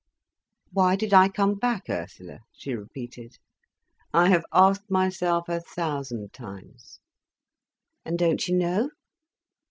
[0.71, 3.37] "Why did I come back, Ursula?" she repeated.
[4.11, 6.99] "I have asked myself a thousand times."
[8.03, 8.89] "And don't you know?"